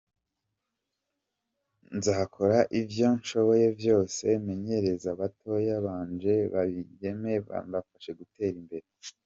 [1.97, 7.31] "Nzokora ivyo nshoboye vyose menyereze batoya banje b'abigeme,
[7.67, 8.87] ndabafashe gutera imbere.